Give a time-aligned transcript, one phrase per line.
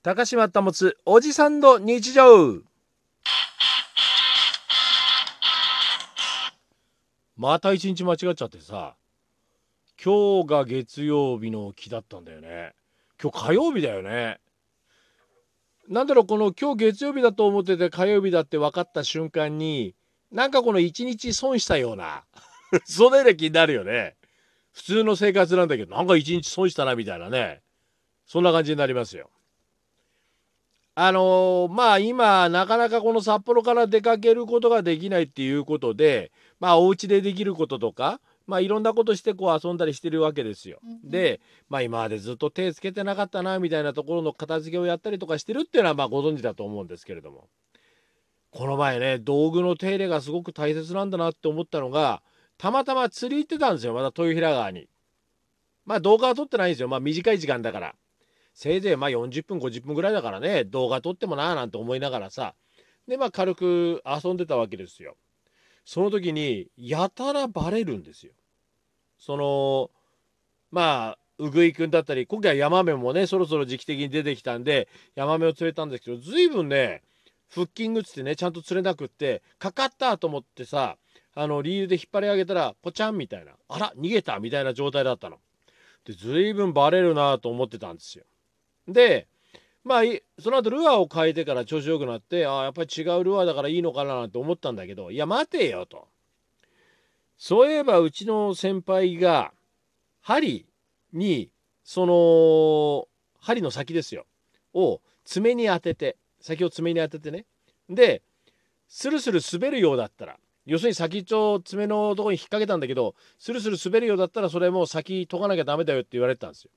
[0.00, 2.60] 高島保つおじさんの日常。
[7.36, 8.96] また一日間違っちゃってさ
[10.02, 12.74] 今日が月曜日の日だったんだよね。
[13.20, 14.38] 今日火曜日だよね。
[15.88, 19.96] なんだろうこの今日月曜日だと思ってて火曜日だって分かった瞬間に
[20.30, 22.22] なんかこの一日損したような
[22.86, 24.14] それだ気になるよね。
[24.72, 27.62] 普通の生活なんだけどなんか一日損したなみたいなね。
[28.26, 29.28] そんな感じになりますよ。
[31.00, 40.80] あのー、まあ今なかなかこの札幌から出かけることができないっていうことでまあお家でできることとかまあいろんなことしてこう遊んだりしてるわけですよ。
[40.82, 47.46] うん、でまあ今までずっと手つけてなかったなみたいなところの片付けをやったりとかしてるっていうのはまあご存知だと思うんですけれども
[48.50, 52.22] この前ね道具の手入れがすごく大切なんだなって思ったのが
[52.56, 54.88] たまたま釣り行ってたんですよまた豊平川に。
[55.84, 57.94] まあ動画は撮ってないんですよまあ短い時間だから。
[58.58, 62.56] せいぜいまあ40分50分ぐらいだからね動画撮ってもなーなんて思いながらさ
[63.06, 65.16] でまあ軽く遊んでたわけですよ。
[65.84, 68.32] その時にやたらバレるんですよ。
[69.16, 69.90] その
[70.72, 77.02] まあウグイくんだったり今回はヤマメもねそろそろ時期的に出てきたんでヤマメを釣れたんですけど随分ね
[77.50, 80.96] フッキングつってねちゃんと釣れなくってかかったと思ってさ
[81.36, 85.36] あのリールで引っ張り上げたらポチャンみたいなあら逃げたみたいな状態だったの。
[86.04, 88.24] で随分バレるなと思ってたんですよ。
[88.88, 89.28] で
[89.84, 90.02] まあ
[90.40, 96.08] その後ルアーを変えてから調子よくなってああやっぱり違うルアーだからいいのかななんて思ったんだけどいや待てよと。
[97.36, 99.52] そういえばうちの先輩が
[100.20, 100.66] 針
[101.12, 101.50] に
[101.84, 103.08] その
[103.40, 104.26] 針の先ですよ。
[104.74, 107.46] を爪に当てて先を爪に当ててね。
[107.88, 108.22] で
[108.88, 116.70] スルスル滑るようだったら要するに先っちょ爪のとこに引っ掛けたんだけどスルスル滑るようだったらそれもう先解かなきゃダメだよって言われてたんですよ。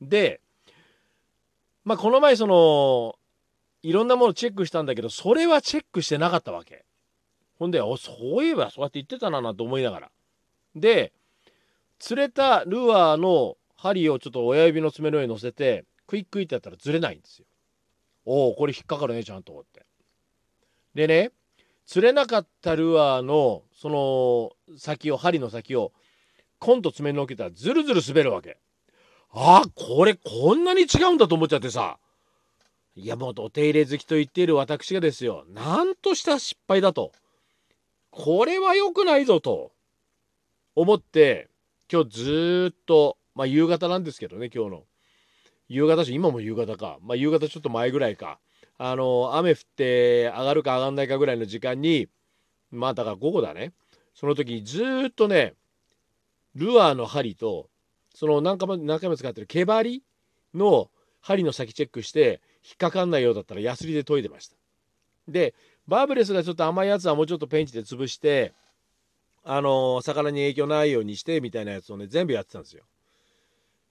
[0.00, 0.40] で
[1.84, 3.16] まあこの前その
[3.82, 6.84] いろんなものチェックしたんだけどそれはチェックしてなかったわけ。
[7.58, 10.10] ほんでおそういえばそうやって言ってたななと思いながら。
[10.74, 11.12] で
[11.98, 17.46] 釣れたルアーの針をちょっと親指の爪の上に乗せてクイックイってやったらずれないんですよ。
[18.24, 19.84] おおこれ引っかかるねちゃんと思って。
[20.94, 21.30] でね
[21.86, 23.90] 釣れなかったルアーのそ
[24.70, 25.92] の先を針の先を
[26.58, 28.56] コンと爪にのけたらズルズル滑るわけ。
[29.36, 31.98] あこれこんなに違うんだと思っちゃってさ。
[32.94, 35.44] いやもうお手入れ好きと言っている私がですよ。
[35.52, 37.10] なんとした失敗だと。
[38.12, 39.72] これは良くないぞと。
[40.76, 41.48] 思って
[41.92, 44.82] 今日ずっとまあ夕方なんですけどね今日の。
[45.68, 46.98] 夕方し今も夕方か。
[47.02, 48.38] まあ夕方ちょっと前ぐらいか。
[48.78, 52.08] あの雨降って上がるか上がんないかぐらいの時間に
[52.70, 53.72] まあだから午後だね。
[54.14, 55.54] その時ずっとね
[56.54, 57.68] ルアーの針と
[58.14, 60.02] その何回も何回も使ってる毛針
[60.54, 60.88] の
[61.20, 64.56] 針の先チェックして引っかかんないようだったらヤスリで研いでました。
[65.28, 65.54] で
[65.86, 68.54] バーブレスがちょっと甘いやつはもうちょっとペンチで潰して
[69.42, 72.84] あの魚に影響ないようにしてみたいなやつをね全部やってたんですよ。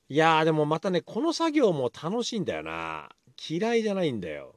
[0.10, 3.10] いやーでもまたねこの作業も楽しいんだよな。
[3.50, 4.56] 嫌いじゃないんだよ。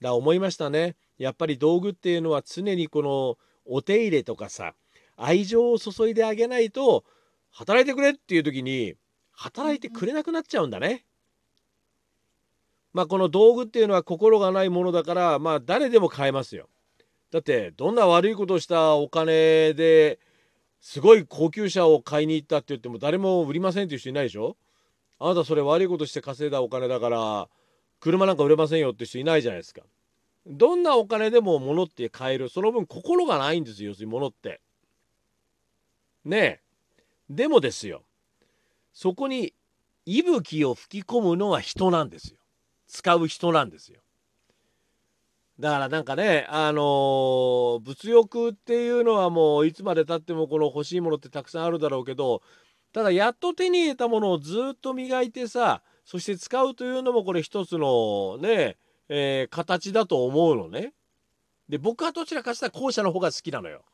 [0.00, 0.96] だ思いましたね。
[1.18, 4.74] やっぱり道具っていうのは常にこのお手入れとかさ
[5.16, 7.04] 愛情を注いであげないと
[7.52, 8.94] 働いてくれっていう時に
[9.32, 11.04] 働いてくれなくなっちゃうんだね。
[12.92, 16.68] まあこの道具っていうのは心がないものだからまあ誰でも買えますよ。
[17.30, 20.18] だってどんな悪いことをしたお金で
[20.80, 24.56] すごい高級車を買いに行ったって言っても誰も売りませんっていう人いないでしょ
[25.18, 27.48] あなたそれ悪いことして稼いだお金だから
[28.00, 29.82] 車なんか売れませんよって人いないじゃないですか。
[30.44, 34.60] どんなお金でも物って買えるその分心がないんですよ要するに物って。
[36.24, 36.61] ねえ。
[37.28, 38.04] でもですよ
[38.92, 39.54] そこに
[40.04, 42.38] 息吹を吹き込むのは人なんですよ
[42.88, 44.00] 使う人なんですよ
[45.60, 52.42] だからなんかねあのー、物欲っていうのはもういつまでたってもこの欲しいものってたくさんあるだろうけど
[52.92, 58.76] ただやっと手に入れたものをずっと磨いてさそして使うというのもこれ一つのね、
[59.08, 60.92] えー、形だと思うのね。
[61.68, 63.84] で僕はどちらかしたら後者の方が好きなのよ。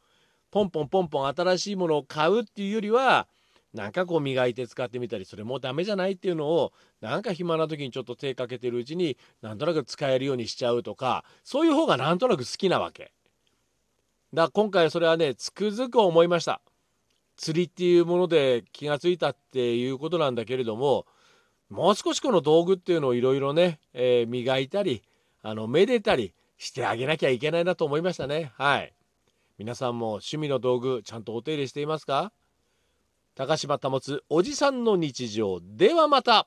[0.51, 3.29] ポンポンポンポン新しいものを買うっていうよりは
[3.75, 13.13] なんかこう磨いて使ってみたりそれもダメじゃないっていうのをなんか暇な時にちょっと手かけてるうちになんとなく使えるようにしちゃうとかそういう方がなんとなく好きなわけ。
[14.33, 16.61] だから今回それはねつくづく思いました。
[17.37, 21.07] 釣りっていうもので気がついたっていうことなんだけれども
[21.71, 25.03] もう少しこの道具っていうのをいろいろね、えー、磨いたり
[25.43, 28.93] あのめでたりしてあげなきゃいけないなと思いましたねはい。
[29.59, 32.33] 皆さんも趣味の道具ちゃんとお手入れしていますか？
[33.35, 35.59] 高島保つおじさんの日常。
[35.61, 36.47] ではまた。